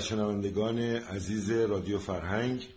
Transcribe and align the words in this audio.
شنوندگان 0.00 0.78
عزیز 0.80 1.50
رادیو 1.50 1.98
فرهنگ 1.98 2.68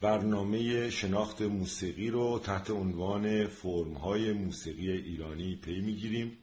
برنامه 0.00 0.90
شناخت 0.90 1.42
موسیقی 1.42 2.10
رو 2.10 2.38
تحت 2.38 2.70
عنوان 2.70 3.46
فرمهای 3.46 4.32
موسیقی 4.32 4.92
ایرانی 4.92 5.56
پی 5.56 5.80
می‌گیریم. 5.80 6.38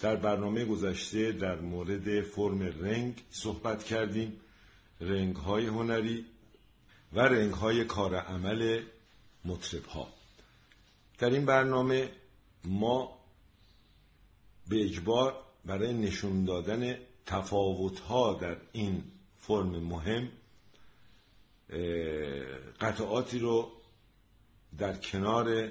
در 0.00 0.16
برنامه 0.16 0.64
گذشته 0.64 1.32
در 1.32 1.60
مورد 1.60 2.20
فرم 2.20 2.62
رنگ 2.62 3.22
صحبت 3.30 3.84
کردیم 3.84 4.32
رنگ 5.00 5.36
های 5.36 5.66
هنری 5.66 6.24
و 7.12 7.20
رنگ 7.20 7.52
های 7.52 7.84
کار 7.84 8.14
عمل 8.14 8.82
مطرب 9.44 9.84
ها 9.84 10.08
در 11.18 11.30
این 11.30 11.44
برنامه 11.46 12.10
ما 12.64 13.18
به 14.68 14.84
اجبار 14.84 15.34
برای 15.64 15.94
نشون 15.94 16.44
دادن 16.44 16.96
تفاوت 17.28 18.00
ها 18.00 18.34
در 18.34 18.56
این 18.72 19.04
فرم 19.36 19.78
مهم 19.78 20.28
قطعاتی 22.80 23.38
رو 23.38 23.72
در 24.78 24.96
کنار 24.96 25.68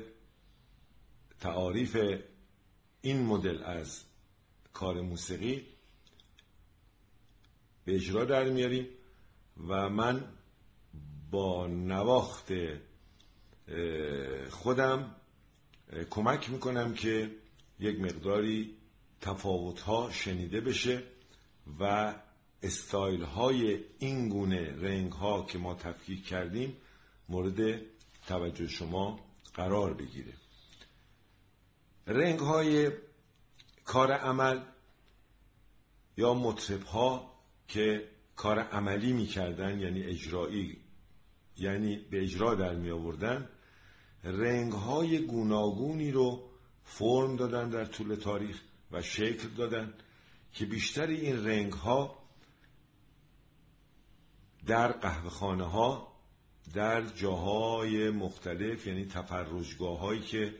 تعاریف 1.39 1.97
این 3.01 3.25
مدل 3.25 3.63
از 3.63 4.03
کار 4.73 5.01
موسیقی 5.01 5.65
به 7.85 7.95
اجرا 7.95 8.25
در 8.25 8.49
میاریم 8.49 8.87
و 9.67 9.89
من 9.89 10.23
با 11.31 11.67
نواخت 11.67 12.51
خودم 14.49 15.15
کمک 16.09 16.49
می‌کنم 16.49 16.93
که 16.93 17.31
یک 17.79 17.99
مقداری 17.99 18.75
تفاوت 19.21 19.79
ها 19.79 20.11
شنیده 20.11 20.61
بشه. 20.61 21.16
و 21.79 22.13
استایل 22.63 23.23
های 23.23 23.79
این 23.99 24.29
گونه 24.29 24.75
رنگ 24.81 25.11
ها 25.11 25.45
که 25.45 25.57
ما 25.57 25.75
تفکیک 25.75 26.25
کردیم 26.25 26.77
مورد 27.29 27.81
توجه 28.27 28.67
شما 28.67 29.19
قرار 29.53 29.93
بگیره. 29.93 30.33
رنگ 32.07 32.39
های 32.39 32.91
کار 33.85 34.11
عمل 34.11 34.59
یا 36.17 36.33
مطرب 36.33 36.83
ها 36.83 37.33
که 37.67 38.09
کار 38.35 38.59
عملی 38.59 39.13
می‌کردن 39.13 39.79
یعنی 39.79 40.03
اجرایی 40.03 40.77
یعنی 41.57 41.97
به 41.97 42.21
اجرا 42.21 42.55
در 42.55 42.75
می 42.75 42.91
آوردن 42.91 43.49
رنگ 44.23 44.71
های 44.71 45.19
گوناگونی 45.19 46.11
رو 46.11 46.49
فرم 46.83 47.35
دادن 47.35 47.69
در 47.69 47.85
طول 47.85 48.15
تاریخ 48.15 48.61
و 48.91 49.01
شکل 49.01 49.47
دادن. 49.47 49.93
که 50.53 50.65
بیشتر 50.65 51.07
این 51.07 51.45
رنگ 51.45 51.73
ها 51.73 52.17
در 54.65 54.91
قهوه 54.91 55.63
ها 55.63 56.13
در 56.73 57.01
جاهای 57.01 58.09
مختلف 58.09 58.87
یعنی 58.87 59.05
تفرجگاه 59.05 59.99
هایی 59.99 60.21
که 60.21 60.55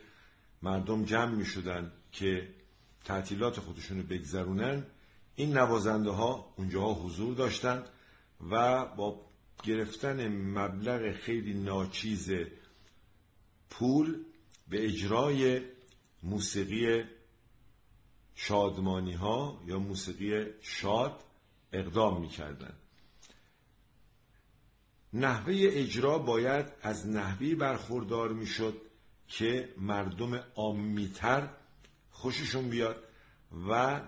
مردم 0.61 1.05
جمع 1.05 1.35
می 1.35 1.45
شدن 1.45 1.91
که 2.11 2.47
تعطیلات 3.05 3.59
خودشون 3.59 3.97
رو 3.97 4.03
بگذرونن 4.03 4.85
این 5.35 5.57
نوازنده 5.57 6.09
ها 6.09 6.53
اونجاها 6.57 6.93
حضور 6.93 7.35
داشتند 7.35 7.89
و 8.49 8.85
با 8.85 9.21
گرفتن 9.63 10.27
مبلغ 10.27 11.11
خیلی 11.15 11.53
ناچیز 11.53 12.31
پول 13.69 14.23
به 14.67 14.85
اجرای 14.85 15.61
موسیقی 16.23 17.03
شادمانی 18.39 19.13
ها 19.13 19.61
یا 19.65 19.79
موسیقی 19.79 20.45
شاد 20.61 21.23
اقدام 21.73 22.21
می 22.21 22.27
کردن. 22.27 22.73
نحوه 25.13 25.53
اجرا 25.57 26.19
باید 26.19 26.65
از 26.81 27.07
نحوی 27.07 27.55
برخوردار 27.55 28.33
می 28.33 28.45
شد 28.45 28.81
که 29.27 29.73
مردم 29.77 30.43
آمیتر 30.55 31.49
خوششون 32.11 32.69
بیاد 32.69 33.03
و 33.69 34.01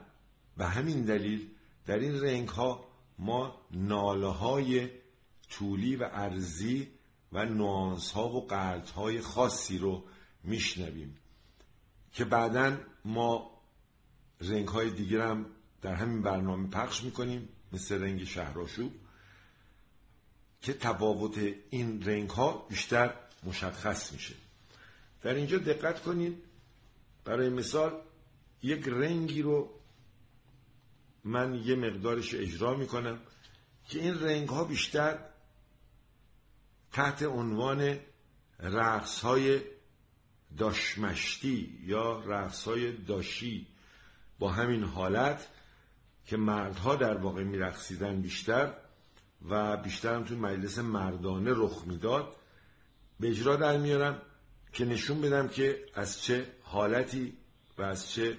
به 0.58 0.66
همین 0.66 1.06
دلیل 1.06 1.50
در 1.86 2.00
این 2.00 2.22
رنگ 2.22 2.48
ها 2.48 2.88
ما 3.20 3.62
ناله 3.72 4.28
های 4.28 4.90
طولی 5.50 5.96
و 5.96 6.10
ارزی 6.12 6.88
و 7.32 7.46
نوانس 7.46 8.12
ها 8.12 8.30
و 8.30 8.48
قرد 8.48 8.90
های 8.90 9.22
خاصی 9.22 9.78
رو 9.78 10.04
میشنویم 10.44 11.18
که 12.12 12.26
بعدا 12.26 12.78
ما 13.06 13.59
رنگ 14.42 14.68
های 14.68 14.90
دیگر 14.90 15.22
هم 15.22 15.46
در 15.82 15.96
همین 15.96 16.22
برنامه 16.22 16.70
پخش 16.70 17.04
می‌کنیم 17.04 17.50
مثل 17.74 18.02
رنگ 18.02 18.24
شهراشوب 18.24 18.92
که 20.62 20.74
تفاوت 20.74 21.38
این 21.70 22.06
رنگ 22.06 22.30
ها 22.30 22.66
بیشتر 22.70 23.14
مشخص 23.44 24.12
میشه. 24.12 24.36
در 25.22 25.34
اینجا 25.34 25.58
دقت 25.58 26.02
کنید 26.02 26.44
برای 27.26 27.50
مثال 27.50 28.02
یک 28.64 28.88
رنگی 28.88 29.42
رو 29.42 29.70
من 31.24 31.56
یه 31.56 31.76
مقدارش 31.76 32.36
اجرا 32.36 32.76
می‌کنم 32.76 33.20
که 33.90 34.00
این 34.00 34.20
رنگ 34.20 34.50
ها 34.50 34.64
بیشتر 34.64 35.20
تحت 36.92 37.24
عنوان 37.24 38.00
رقص 38.60 39.20
های 39.20 39.62
داشمشتی 40.58 41.80
یا 41.84 42.20
رقص 42.20 42.64
های 42.64 42.92
داشی 42.92 43.68
با 44.40 44.50
همین 44.50 44.84
حالت 44.84 45.48
که 46.26 46.38
مردها 46.38 46.96
در 46.96 47.18
واقع 47.18 47.44
میرقصیدن 47.44 48.22
بیشتر 48.22 48.74
و 49.50 49.78
بیشتر 49.78 50.16
هم 50.16 50.24
توی 50.24 50.38
مجلس 50.38 50.80
مردانه 50.80 51.52
رخ 51.56 51.84
می‌داد 51.88 52.36
به 53.20 53.30
اجرا 53.30 53.56
در 53.56 53.78
میارم 53.78 54.22
که 54.74 54.86
نشون 54.86 55.22
بدم 55.22 55.48
که 55.48 55.86
از 55.96 56.22
چه 56.24 56.48
حالتی 56.64 57.38
و 57.78 57.82
از 57.82 58.12
چه 58.12 58.38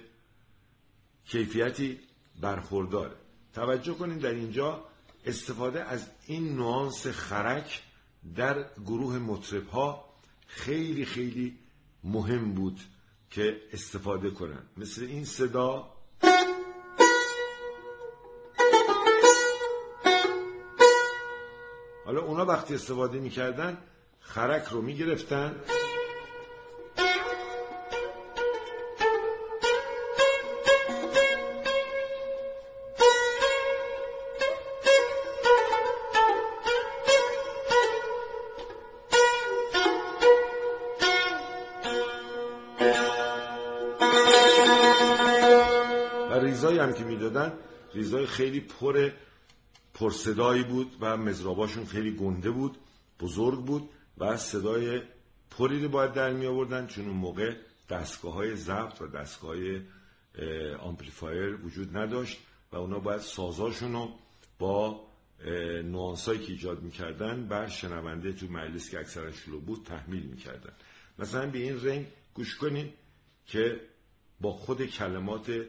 کیفیتی 1.25 1.99
برخورداره. 2.41 3.15
توجه 3.53 3.93
کنید 3.93 4.19
در 4.19 4.33
اینجا 4.33 4.85
استفاده 5.25 5.83
از 5.83 6.07
این 6.25 6.55
نوانس 6.55 7.07
خرک 7.07 7.83
در 8.35 8.65
گروه 8.85 9.19
مطرب 9.19 9.67
ها 9.67 10.05
خیلی 10.47 11.05
خیلی 11.05 11.57
مهم 12.03 12.53
بود. 12.53 12.79
که 13.31 13.61
استفاده 13.73 14.29
کنن. 14.29 14.63
مثل 14.77 15.03
این 15.03 15.25
صدا. 15.25 15.93
حالا 22.05 22.21
اونا 22.21 22.45
وقتی 22.45 22.75
استفاده 22.75 23.19
می‌کردن 23.19 23.77
خرک 24.19 24.63
رو 24.63 24.81
می‌گرفتن. 24.81 25.55
ریزای 47.93 48.25
خیلی 48.25 48.59
پر 48.59 49.11
پرصدایی 49.93 50.63
بود 50.63 50.91
و 50.99 51.17
مزراباشون 51.17 51.85
خیلی 51.85 52.11
گنده 52.11 52.51
بود 52.51 52.77
بزرگ 53.19 53.65
بود 53.65 53.89
و 54.17 54.37
صدای 54.37 55.01
پری 55.51 55.83
رو 55.83 55.89
باید 55.89 56.13
در 56.13 56.33
می 56.33 56.45
آوردن 56.45 56.87
چون 56.87 57.07
اون 57.07 57.17
موقع 57.17 57.55
دستگاه 57.89 58.33
های 58.33 58.55
ضبط 58.55 59.01
و 59.01 59.07
دستگاه 59.07 59.55
های 59.55 59.81
آمپلیفایر 60.79 61.55
وجود 61.65 61.97
نداشت 61.97 62.39
و 62.71 62.77
اونا 62.77 62.99
باید 62.99 63.21
سازاشون 63.21 63.93
رو 63.93 64.11
با 64.59 65.07
نوانسایی 65.83 66.39
که 66.39 66.51
ایجاد 66.51 66.81
می‌کردن 66.81 67.47
بر 67.47 67.67
شنونده 67.67 68.33
تو 68.33 68.47
مجلس 68.47 68.89
که 68.89 68.99
اکثرا 68.99 69.31
شلوغ 69.31 69.59
بود 69.59 69.85
تحمیل 69.85 70.23
می‌کردن. 70.23 70.73
مثلا 71.19 71.51
به 71.51 71.59
این 71.59 71.85
رنگ 71.85 72.05
گوش 72.33 72.55
کنید 72.55 72.93
که 73.45 73.81
با 74.41 74.51
خود 74.51 74.85
کلمات 74.85 75.65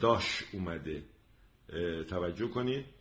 داش 0.00 0.44
اومده. 0.52 1.02
توجه 2.08 2.48
کنید. 2.48 2.95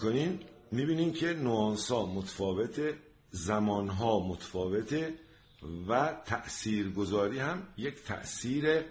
می‌کنین 0.00 0.40
می‌بینین 0.72 1.12
که 1.12 1.32
نوانس 1.32 1.90
ها 1.90 2.06
متفاوته 2.06 2.98
زمانها 3.30 4.20
متفاوته 4.28 5.14
و 5.88 6.16
تأثیرگذاری 6.24 7.38
هم 7.38 7.62
یک 7.76 8.02
تأثیر 8.02 8.84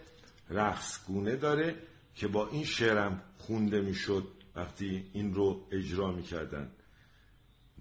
رقصگونه 0.50 1.36
داره 1.36 1.76
که 2.16 2.28
با 2.28 2.48
این 2.48 2.64
شعرم 2.64 3.22
خونده 3.38 3.82
می‌شد 3.82 4.28
وقتی 4.56 5.10
این 5.14 5.34
رو 5.34 5.68
اجرا 5.72 6.12
می‌کردن. 6.12 6.72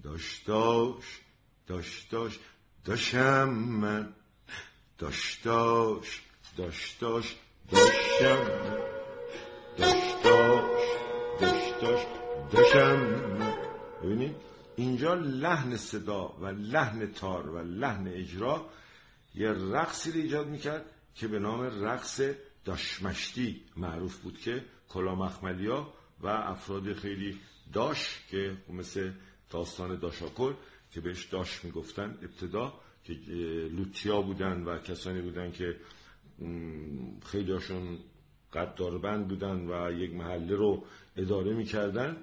داشتاش 0.03 1.21
داشتاش 1.67 2.39
داشم 2.85 3.49
من. 3.49 4.13
داشتاش 4.97 6.21
داشتاش 6.57 7.35
داشم 7.71 8.45
داشتاش 9.77 10.81
داشتاش 11.39 12.18
داشم 12.51 13.21
ببینید 14.03 14.35
اینجا 14.75 15.13
لحن 15.13 15.77
صدا 15.77 16.27
و 16.41 16.45
لحن 16.45 17.11
تار 17.11 17.49
و 17.49 17.59
لحن 17.59 18.07
اجرا 18.07 18.69
یه 19.35 19.49
رقصی 19.51 20.11
رو 20.11 20.17
ایجاد 20.17 20.47
می‌کرد 20.47 20.85
که 21.15 21.27
به 21.27 21.39
نام 21.39 21.61
رقص 21.61 22.21
داشمشتی 22.65 23.61
معروف 23.77 24.17
بود 24.17 24.39
که 24.39 24.65
کلا 24.89 25.15
مخملیا 25.15 25.93
و 26.21 26.27
افراد 26.27 26.93
خیلی 26.93 27.39
داش 27.73 28.23
که 28.31 28.57
مثل 28.69 29.11
داستان 29.49 29.99
داشاکل 29.99 30.53
که 30.91 31.01
بهش 31.01 31.25
داش 31.25 31.65
می‌گفتن 31.65 32.17
ابتدا 32.21 32.73
که 33.03 33.13
لوتیا 33.71 34.21
بودن 34.21 34.63
و 34.63 34.77
کسانی 34.77 35.21
بودن 35.21 35.51
که 35.51 35.75
خیلی 37.25 37.51
هاشون 37.51 37.97
قداربند 38.53 39.27
بودن 39.27 39.67
و 39.69 39.91
یک 39.91 40.13
محله 40.13 40.55
رو 40.55 40.83
اداره 41.17 41.53
می‌کردن. 41.53 42.17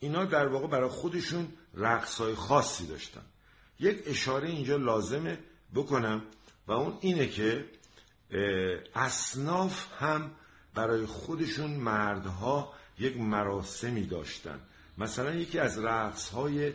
اینا 0.00 0.24
در 0.24 0.46
واقع 0.46 0.66
برای 0.66 0.88
خودشون 0.88 1.48
رقصهای 1.74 2.34
خاصی 2.34 2.86
داشتن. 2.86 3.22
یک 3.80 4.02
اشاره 4.06 4.48
اینجا 4.48 4.76
لازمه 4.76 5.38
بکنم 5.74 6.22
و 6.66 6.72
اون 6.72 6.98
اینه 7.00 7.26
که 7.28 7.64
اصناف 8.94 10.02
هم 10.02 10.30
برای 10.74 11.06
خودشون 11.06 11.70
مردها 11.70 12.72
یک 12.98 13.16
مراسمی 13.16 14.06
داشتن. 14.06 14.60
مثلا 14.98 15.34
یکی 15.34 15.58
از 15.58 15.78
رقصهای 15.78 16.72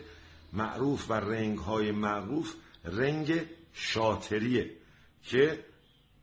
معروف 0.52 1.10
و 1.10 1.14
رنگهای 1.14 1.92
معروف 1.92 2.54
رنگ 2.84 3.46
شاتریه 3.72 4.70
که 5.22 5.64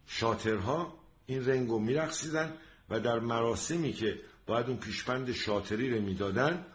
شاترها 0.08 1.00
این 1.26 1.46
رنگ 1.46 1.70
رو 1.70 1.80
میرقصیدن 1.80 2.54
و 2.90 3.00
در 3.00 3.20
مراسمی 3.20 3.94
که 3.94 4.20
باید 4.46 4.68
اون 4.68 4.78
پیشپند 4.78 5.32
شاتری 5.32 5.90
رو 5.90 6.02
می‌دادن 6.02 6.66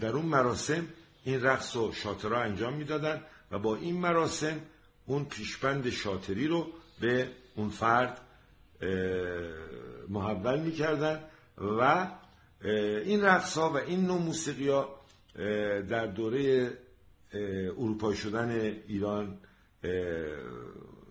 در 0.00 0.08
اون 0.08 0.26
مراسم 0.26 0.86
این 1.24 1.42
رقص 1.42 1.76
و 1.76 1.92
شاطرها 1.92 2.40
انجام 2.40 2.74
می‌دادن 2.74 3.22
و 3.50 3.58
با 3.58 3.76
این 3.76 3.96
مراسم 3.96 4.60
اون 5.06 5.24
پیشبند 5.24 5.90
شاطری 5.90 6.46
رو 6.46 6.66
به 7.00 7.28
اون 7.56 7.68
فرد 7.68 8.20
محول 10.08 10.60
می‌کردن 10.60 11.20
و 11.58 12.10
این 13.04 13.22
رقص 13.22 13.58
ها 13.58 13.70
و 13.70 13.76
این 13.76 14.06
نوع 14.06 14.18
موسیقی 14.18 14.68
ها 14.68 15.00
در 15.88 16.06
دوره 16.06 16.70
اروپایی 17.78 18.16
شدن 18.16 18.50
ایران 18.88 19.38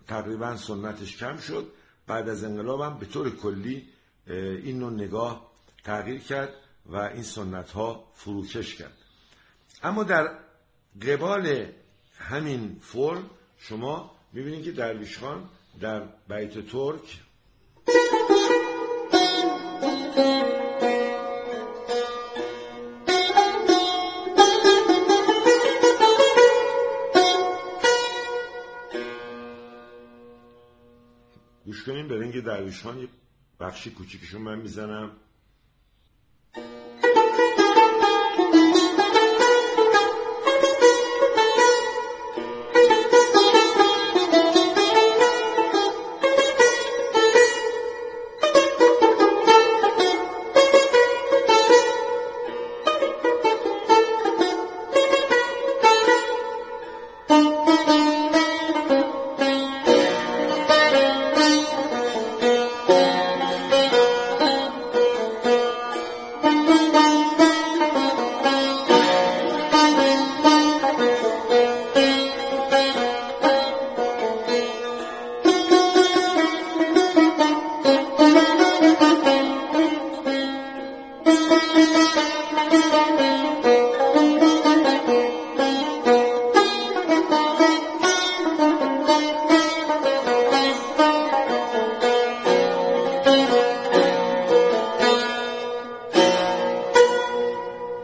تقریبا 0.07 0.57
سنتش 0.57 1.17
کم 1.17 1.37
شد. 1.37 1.67
بعد 2.07 2.29
از 2.29 2.43
انقلاب 2.43 2.81
هم 2.81 2.99
به 2.99 3.05
طور 3.05 3.35
کلی 3.35 3.87
این 4.27 4.79
نوع 4.79 4.91
نگاه 4.93 5.51
تغییر 5.83 6.19
کرد. 6.19 6.53
و 6.85 6.95
این 6.95 7.23
سنت 7.23 7.71
ها 7.71 8.11
فروکش 8.13 8.75
کرد. 8.75 8.97
اما 9.83 10.03
در 10.03 10.39
قبال 11.07 11.71
همین 12.17 12.79
فرم 12.81 13.29
شما 13.57 14.15
می‌بینید 14.33 14.63
که 14.63 14.71
درویش 14.71 15.19
خان 15.19 15.49
در 15.79 15.99
بیت 16.29 16.67
ترک 16.67 17.21
گوش 31.65 31.83
کنیم 31.83 32.09
رنگ 32.09 32.43
درویش 32.43 32.83
خان 32.83 32.99
یه 32.99 33.07
بخشی 33.59 33.91
کوچیکشون 33.91 34.41
من 34.41 34.59
می‌زنم. 34.59 35.11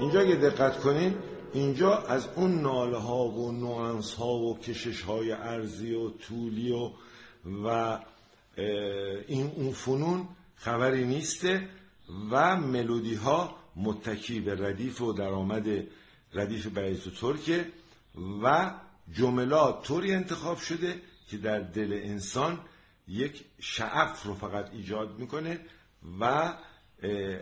اینجا 0.01 0.20
اگه 0.20 0.36
دقت 0.36 0.79
کنین 0.79 1.15
اینجا 1.53 1.98
از 1.98 2.27
اون 2.36 2.62
ناله 2.62 2.98
ها 2.98 3.25
و 3.25 3.51
نوانس 3.51 4.13
ها 4.13 4.34
و 4.34 4.60
کشش 4.60 5.01
های 5.01 5.31
ارزی 5.31 5.93
و 5.93 6.10
طولی 6.10 6.72
و 6.72 6.91
و 7.65 8.00
این 9.27 9.51
اون 9.55 9.72
فنون 9.72 10.27
خبری 10.55 11.05
نیسته 11.05 11.70
و 12.31 12.55
ملودی 12.55 13.15
ها 13.15 13.55
متکی 13.75 14.39
به 14.39 14.55
ردیف 14.55 15.01
و 15.01 15.13
درآمد 15.13 15.67
ردیف 16.34 16.67
بیت 16.67 17.08
و 17.08 17.12
ترکه 17.12 17.65
و 18.43 18.72
جملات 19.13 19.84
طوری 19.84 20.13
انتخاب 20.13 20.58
شده 20.58 21.01
که 21.29 21.38
در 21.38 21.60
دل 21.60 22.00
انسان 22.03 22.60
یک 23.08 23.46
شعف 23.60 24.24
رو 24.24 24.34
فقط 24.34 24.70
ایجاد 24.74 25.20
می‌کنه 25.20 25.60
و 26.20 26.53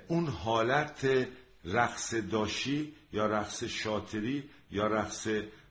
اون 0.07 0.27
حالت 0.27 1.27
رقص 1.65 2.13
داشی 2.13 2.93
یا 3.13 3.25
رقص 3.25 3.63
شاطری 3.63 4.49
یا 4.71 4.87
رقص 4.87 5.27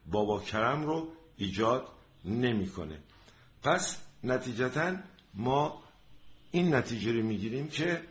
بابا 0.06 0.40
کرم 0.40 0.86
رو 0.86 1.08
ایجاد 1.36 1.88
نمی‌کنه. 2.24 2.98
پس 3.62 3.98
نتیجتا 4.24 4.96
ما 5.34 5.82
این 6.50 6.74
نتیجه 6.74 7.12
رو 7.12 7.22
می‌گیریم 7.22 7.68
که 7.68 8.02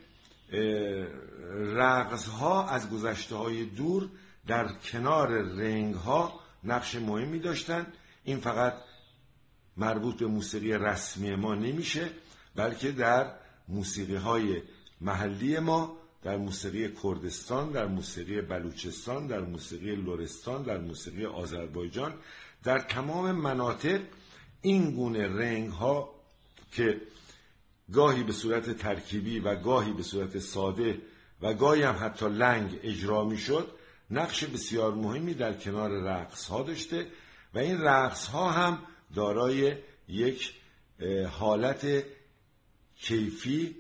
رقص 1.76 2.28
ها 2.28 2.70
از 2.70 2.90
گذشته 2.90 3.36
های 3.36 3.66
دور 3.66 4.10
در 4.48 4.68
کنار 4.68 5.28
رنگ 5.42 5.96
ها 5.96 6.40
نقش 6.64 6.96
مهمی 6.96 7.40
داشتن. 7.40 7.88
این 8.24 8.40
فقط 8.40 8.74
مربوط 9.78 10.18
به 10.18 10.28
موسیقی 10.28 10.74
رسمی 10.74 11.36
ما 11.36 11.56
نمیشه 11.56 12.10
بلکه 12.56 12.92
در 12.92 13.32
موسیقی 13.68 14.16
های 14.16 14.62
محلی 15.02 15.60
ما 15.60 15.98
در 16.28 16.38
موسیقی 16.38 16.90
کردستان 17.04 17.72
در 17.72 17.86
موسیقی 17.86 18.42
بلوچستان 18.42 19.28
در 19.28 19.42
موسیقی 19.42 19.96
لورستان 19.96 20.64
در 20.64 20.78
موسیقی 20.78 21.26
آذربایجان 21.26 22.14
در 22.64 22.80
تمام 22.80 23.32
مناطق 23.32 24.02
این 24.62 24.92
گونه 24.92 25.28
رنگ 25.28 25.70
ها 25.70 26.10
که 26.72 27.02
گاهی 27.94 28.24
به 28.24 28.32
صورت 28.32 28.78
ترکیبی 28.78 29.40
و 29.40 29.56
گاهی 29.56 29.94
به 29.94 30.04
صورت 30.04 30.40
ساده 30.40 31.02
و 31.42 31.54
گاهی 31.54 31.84
هم 31.84 31.98
حتی 32.02 32.30
لنگ 32.30 32.80
اجرا 32.84 33.24
می 33.24 33.38
شد 33.38 33.72
نقش 34.12 34.44
بسیار 34.44 34.96
مهمی 34.96 35.34
در 35.34 35.54
کنار 35.54 35.90
رقص 35.90 36.46
ها 36.46 36.64
داشته 36.64 37.08
و 37.54 37.60
این 37.60 37.82
رقص 37.82 38.28
ها 38.28 38.52
هم 38.52 38.80
دارای 39.16 39.76
یک 40.08 40.54
حالت 41.30 42.04
کیفی 42.96 43.76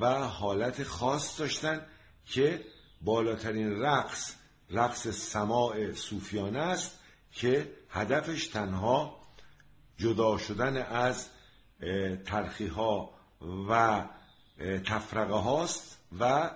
و 0.00 0.06
حالت 0.28 0.84
خاص 0.84 1.40
داشتن 1.40 1.86
که 2.26 2.64
بالاترین 3.00 3.82
رقص 3.82 4.34
رقص 4.70 5.08
سماع 5.08 5.92
صوفیانه 5.92 6.58
است 6.58 6.98
که 7.32 7.72
هدفش 7.90 8.46
تنها 8.46 9.20
جدا 9.98 10.38
شدن 10.38 10.76
از 10.76 11.28
ترخی 12.24 12.66
ها 12.66 13.10
و 13.68 14.04
تفرقه 14.84 15.34
هاست 15.34 15.98
و 16.20 16.50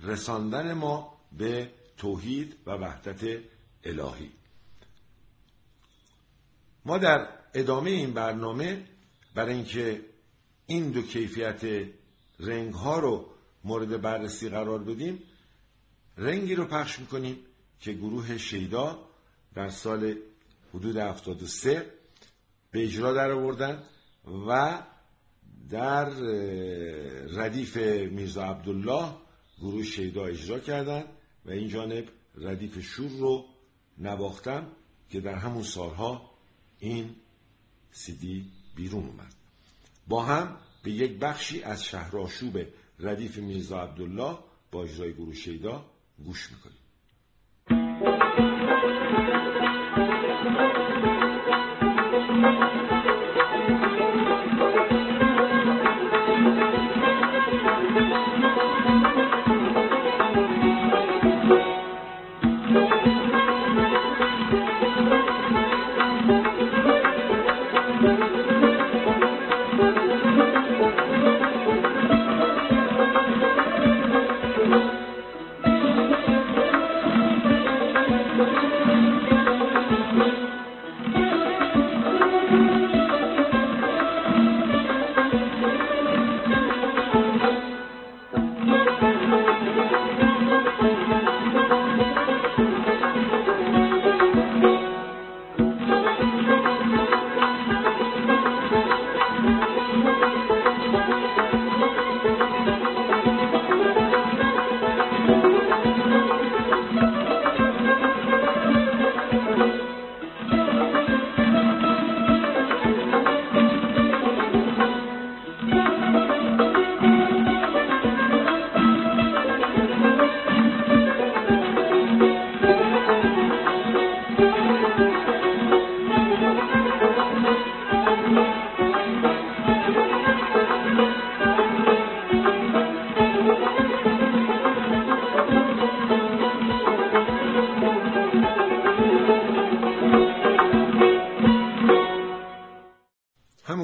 رساندن 0.00 0.72
ما 0.72 1.20
به 1.32 1.70
توحید 1.96 2.56
و 2.66 2.70
وحدت 2.70 3.42
الهی. 3.84 4.30
ما 6.84 6.98
در 6.98 7.28
ادامه 7.54 7.90
این 7.90 8.14
برنامه 8.14 8.84
برای 9.34 9.54
اینکه 9.54 10.04
این 10.66 10.90
دو 10.90 11.02
کیفیت 11.02 11.92
رنگ 12.42 12.74
ها 12.74 12.98
رو 12.98 13.26
مورد 13.64 14.00
بررسی 14.00 14.48
قرار 14.48 14.78
بدیم. 14.78 15.22
رنگی 16.16 16.54
رو 16.54 16.64
پخش 16.64 16.98
می‌کنیم 16.98 17.36
که 17.80 17.92
گروه 17.92 18.38
شیدا 18.38 18.98
در 19.54 19.68
سال 19.68 20.14
حدود 20.74 20.96
73 20.96 21.90
به 22.70 22.84
اجرا 22.84 23.12
در 23.12 23.30
آوردن 23.30 23.82
و 24.48 24.82
در 25.70 26.10
ردیف 27.28 27.76
میرزا 28.10 28.44
عبدالله 28.44 29.12
گروه 29.58 29.82
شیدا 29.82 30.24
اجرا 30.24 30.58
کردند 30.58 31.06
و 31.44 31.50
این 31.50 31.68
جانب 31.68 32.08
ردیف 32.34 32.80
شور 32.80 33.10
رو 33.10 33.44
نواختم 33.98 34.66
که 35.10 35.20
در 35.20 35.34
همون 35.34 35.62
سالها 35.62 36.30
این 36.78 37.14
سیدی 37.90 38.50
بیرون 38.74 39.06
اومد. 39.06 39.34
با 40.08 40.22
هم 40.22 40.56
به 40.82 40.90
یک 40.90 41.18
بخشی 41.18 41.62
از 41.62 41.84
شهرآشوب 41.84 42.58
ردیف 42.98 43.38
میرزا 43.38 43.82
عبدالله 43.82 44.38
با 44.72 44.82
اجرای 44.84 45.12
گروه 45.12 45.34
شیدا 45.34 45.84
گوش 46.24 46.50
می‌کنیم. 46.52 46.78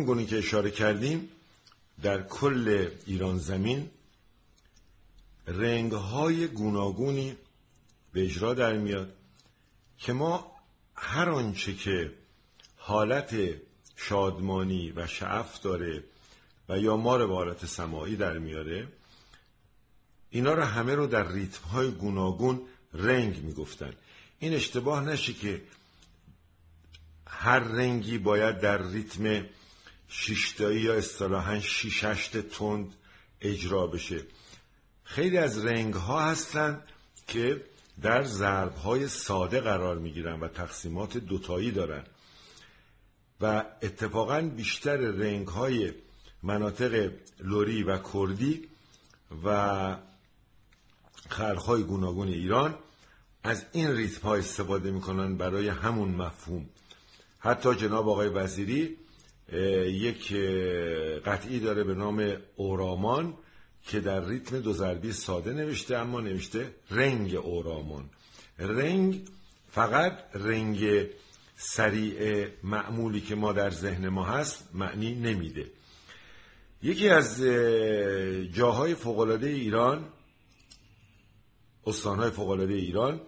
اشاره 0.08 0.70
کردیم 0.70 1.28
در 2.02 2.22
کل 2.22 2.88
ایران 3.06 3.38
زمین 3.38 3.90
رنگ 5.46 5.92
های 5.92 6.46
گوناگونی 6.46 7.36
به 8.12 8.24
اجرا 8.24 8.54
در 8.54 8.76
میاد 8.76 9.12
که 9.98 10.12
ما 10.12 10.52
هر 10.94 11.30
آنچه 11.30 11.74
که 11.74 12.12
حالت 12.76 13.34
شادمانی 13.96 14.92
و 14.96 15.06
شعف 15.06 15.62
داره 15.62 16.04
و 16.68 16.78
یا 16.78 16.96
مار 16.96 17.26
به 17.26 17.34
حالت 17.34 17.66
سماعی 17.66 18.16
در 18.16 18.38
میاره 18.38 18.88
اینا 20.30 20.54
رو 20.54 20.62
همه 20.62 20.94
رو 20.94 21.06
در 21.06 21.32
ریتم 21.32 21.64
های 21.64 21.90
گوناگون 21.90 22.60
رنگ 22.94 23.44
می‌گفتن. 23.44 23.92
این 24.38 24.54
اشتباه 24.54 25.04
نشه 25.04 25.32
که 25.32 25.62
هر 27.26 27.58
رنگی 27.58 28.18
باید 28.18 28.60
در 28.60 28.82
ریتم 28.90 29.44
شیشتایی 30.08 30.80
یا 30.80 30.94
اصطلاحا 30.94 31.60
شیششت 31.60 32.38
تند 32.38 32.94
اجرا 33.40 33.86
بشه. 33.86 34.22
خیلی 35.04 35.38
از 35.38 35.64
رنگ 35.64 35.94
ها 35.94 36.20
هستند 36.20 36.82
که 37.26 37.64
در 38.02 38.22
ضرب 38.22 38.74
های 38.74 39.08
ساده 39.08 39.60
قرار 39.60 39.98
می 39.98 40.12
گیرن 40.12 40.40
و 40.40 40.48
تقسیمات 40.48 41.16
دوتایی 41.16 41.70
دارن. 41.70 42.04
و 43.40 43.64
اتفاقا 43.82 44.40
بیشتر 44.40 44.96
رنگ 44.96 45.48
های 45.48 45.92
مناطق 46.42 47.12
لوری 47.40 47.82
و 47.82 47.98
کردی 48.12 48.68
و 49.44 49.96
خرخهای 51.28 51.82
گوناگون 51.82 52.28
ایران 52.28 52.78
از 53.44 53.64
این 53.72 53.96
ریتم 53.96 54.20
ها 54.20 54.36
استفاده 54.36 54.90
می‌کنن 54.90 55.36
برای 55.36 55.68
همون 55.68 56.08
مفهوم. 56.08 56.66
حتی 57.38 57.74
جناب 57.74 58.08
آقای 58.08 58.28
وزیری 58.28 58.96
یک 59.52 60.32
قطعی 61.24 61.60
داره 61.60 61.84
به 61.84 61.94
نام 61.94 62.36
اورامان 62.56 63.34
که 63.86 64.00
در 64.00 64.24
ریتم 64.24 64.60
دو 64.60 64.72
ضربی 64.72 65.12
ساده 65.12 65.52
نوشته 65.52 65.96
اما 65.96 66.20
نوشته 66.20 66.74
رنگ 66.90 67.34
اورامان. 67.34 68.10
رنگ 68.58 69.22
فقط 69.70 70.18
رنگ 70.34 71.06
سریع 71.56 72.46
معمولی 72.62 73.20
که 73.20 73.34
ما 73.34 73.52
در 73.52 73.70
ذهن 73.70 74.08
ما 74.08 74.24
هست 74.24 74.68
معنی 74.74 75.14
نمیده. 75.14 75.66
یکی 76.82 77.08
از 77.08 77.42
جاهای 78.52 78.94
فوقالعاده 78.94 79.48
ایران 79.48 80.04
استانهای 81.86 82.30
فوقالعاده 82.30 82.74
ایران 82.74 83.20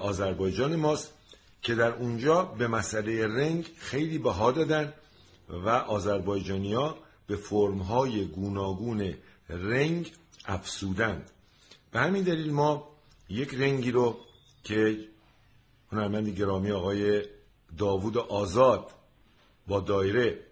آذربایجان 0.00 0.76
ماست 0.76 1.14
که 1.62 1.74
در 1.74 1.92
اونجا 1.92 2.42
به 2.42 2.68
مسئله 2.68 3.26
رنگ 3.26 3.66
خیلی 3.78 4.18
بها 4.18 4.52
دادن. 4.52 4.92
و 5.48 5.68
آذربایجانیا 5.68 6.98
به 7.26 7.36
فرمهای 7.36 8.24
گوناگون 8.24 9.14
رنگ 9.48 10.12
افسودند 10.44 11.30
به 11.90 12.00
همین 12.00 12.22
دلیل 12.22 12.52
ما 12.52 12.88
یک 13.28 13.54
رنگی 13.54 13.90
رو 13.90 14.18
که 14.64 15.08
هنرمند 15.92 16.28
گرامی 16.28 16.70
آقای 16.70 17.22
داوود 17.78 18.18
آزاد 18.18 18.90
با 19.66 19.80
دایره 19.80 20.44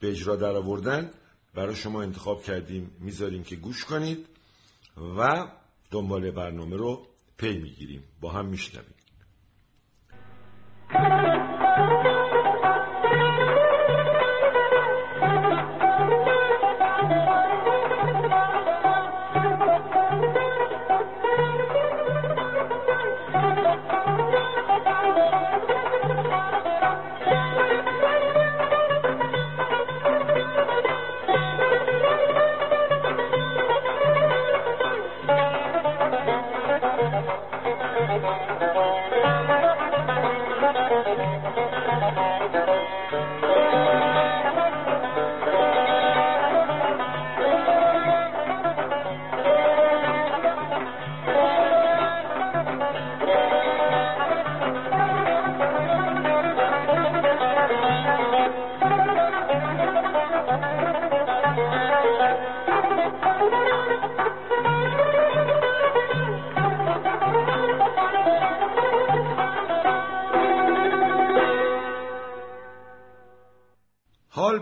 به 0.00 0.10
اجرا 0.10 0.36
در 0.36 0.56
آوردن 0.56 1.10
برای 1.54 1.76
شما 1.76 2.02
انتخاب 2.02 2.42
کردیم 2.42 2.96
می‌ذاریم 3.00 3.42
که 3.42 3.56
گوش 3.56 3.84
کنید 3.84 4.26
و 5.18 5.48
دنبال 5.90 6.30
برنامه 6.30 6.76
رو 6.76 7.06
پی 7.38 7.58
می‌گیریم. 7.58 8.04
با 8.20 8.30
هم 8.32 8.46
میشنویم. 8.46 8.94
Thank 42.16 42.42
you. 42.42 42.49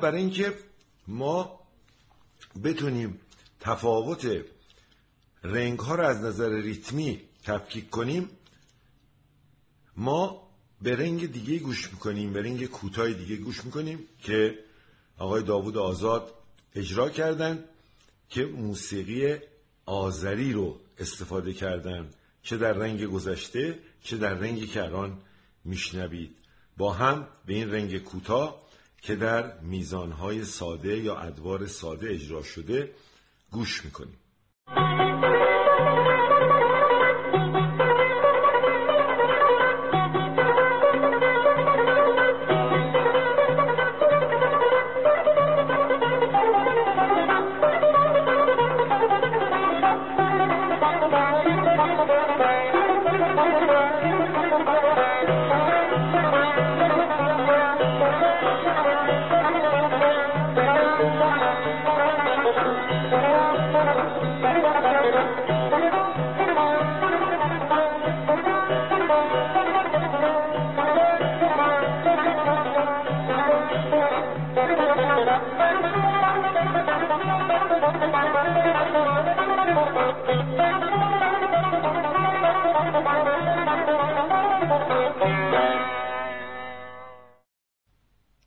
برای 0.09 0.21
اینکه 0.21 0.55
ما 1.09 1.61
بتونیم 2.65 3.21
تفاوت 3.61 4.45
رنگ 5.45 5.79
ها 5.79 5.95
رو 5.95 6.07
از 6.07 6.21
نظر 6.25 6.51
ریتمی 6.51 7.21
تفکیک 7.45 7.91
کنیم 7.91 8.31
ما 9.97 10.49
به 10.83 10.97
رنگ 10.97 11.33
دیگه 11.33 11.59
گوش 11.59 11.93
می‌کنیم 11.93 12.33
به 12.33 12.43
رنگ 12.43 12.67
کوتاه 12.67 13.13
دیگه 13.13 13.37
گوش 13.37 13.65
می‌کنیم 13.65 13.99
که 14.23 14.59
آقای 15.19 15.43
داوود 15.43 15.77
آزاد 15.77 16.35
اجرا 16.75 17.11
کردن 17.11 17.65
که 18.29 18.47
موسیقی 18.47 19.37
آذری 19.87 20.53
رو 20.53 20.81
استفاده 20.99 21.53
کردن 21.53 22.11
چه 22.43 22.57
در 22.57 22.73
رنگ 22.73 23.05
گذشته 23.05 23.79
چه 24.03 24.17
در 24.17 24.35
رنگی 24.35 24.67
که 24.67 24.83
الان 24.85 25.19
میشنوید. 25.65 26.37
با 26.77 26.93
هم 26.93 27.27
به 27.47 27.55
این 27.55 27.73
رنگ 27.73 27.99
کوتاه 27.99 28.68
که 29.03 29.17
در 29.17 29.61
میزانهای 29.61 30.45
ساده 30.45 30.99
یا 30.99 31.17
ادوار 31.17 31.67
ساده 31.67 32.11
اجرا 32.11 32.43
شده 32.43 32.91
گوش 33.51 33.85
می‌کنیم. 33.85 34.19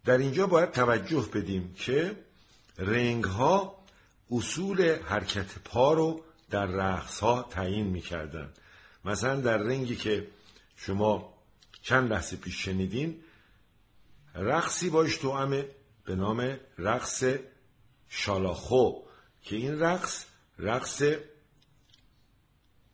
در 0.05 0.17
اینجا 0.17 0.47
باید 0.47 0.71
توجه 0.71 1.25
بدیم 1.33 1.73
که 1.73 2.15
رنگ 2.77 3.23
ها 3.23 3.77
اصول 4.31 4.95
حرکت 4.95 5.59
پا 5.59 5.93
رو 5.93 6.23
در 6.49 6.65
رقص 6.65 7.19
ها 7.19 7.43
تعیین 7.43 7.87
می‌کردن. 7.87 8.53
مثلا 9.05 9.41
در 9.41 9.57
رنگی 9.57 9.95
که 9.95 10.27
شما 10.75 11.33
چند 11.81 12.13
لحظه 12.13 12.37
پیش 12.37 12.65
شنیدین 12.65 13.23
رقصی 14.35 14.89
باش 14.89 15.17
توامه 15.17 15.69
به 16.05 16.15
نام 16.15 16.57
رقص 16.77 17.23
شالاخو 18.09 18.93
که 19.41 19.55
این 19.55 19.79
رقص 19.79 20.25
رقص 20.59 21.03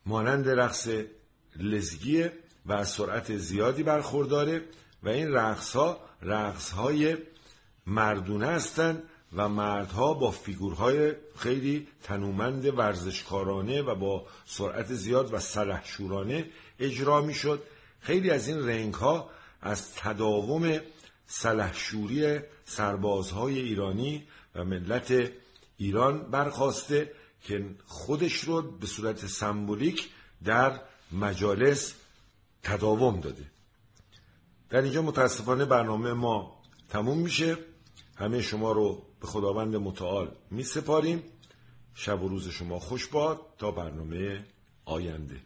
مانند 0.06 0.50
رقص 0.50 0.90
لزگیه 1.56 2.34
و 2.68 2.74
از 2.74 2.90
سرعت 2.90 3.38
زیادی 3.38 3.84
برخورداره 3.84 4.66
و 5.04 5.10
این 5.10 5.34
رقص 5.34 5.76
ها 5.76 6.00
رقص 6.22 6.72
های 6.72 7.18
مردونه 7.88 8.48
هستند 8.48 9.04
و 9.36 9.50
مردها 9.50 10.14
با 10.14 10.32
فیگورهای 10.32 11.14
خیلی 11.38 11.88
تنومند 12.04 12.78
ورزشکارانه 12.78 13.82
و 13.82 13.96
با 13.96 14.26
سرعت 14.46 14.94
زیاد 14.94 15.34
و 15.34 15.40
سلحشورانه 15.40 16.46
اجرا 16.80 17.22
می‌شد. 17.22 17.64
خیلی 18.00 18.30
از 18.30 18.48
این 18.48 18.68
رنگ 18.68 18.94
ها 18.94 19.30
از 19.62 19.96
تداوم 19.96 20.80
سلحشوری 21.28 22.40
سربازهای 22.66 23.60
ایرانی 23.60 24.28
و 24.56 24.64
ملت 24.64 25.32
ایران 25.78 26.32
برخواسته 26.32 27.12
که 27.44 27.66
خودش 27.86 28.34
رو 28.34 28.62
به 28.62 28.88
صورت 28.88 29.26
سمبولیک 29.26 30.10
در 30.44 30.82
مجالس 31.12 31.94
تداوم 32.64 33.20
داده. 33.20 33.46
در 34.70 34.82
اینجا 34.82 35.02
متاسفانه 35.02 35.66
برنامه 35.66 36.14
ما 36.14 36.62
تموم 36.90 37.18
میشه. 37.18 37.58
همه 38.16 38.42
شما 38.42 38.72
رو 38.72 39.06
به 39.22 39.28
خداوند 39.28 39.76
متعال 39.76 40.32
می 40.52 40.64
سپاریم 40.64 41.24
شب 41.94 42.24
و 42.24 42.28
روز 42.28 42.50
شما 42.50 42.80
خوش 42.80 43.08
باد 43.08 43.42
تا 43.58 43.72
برنامه 43.72 44.46
آینده. 44.86 45.42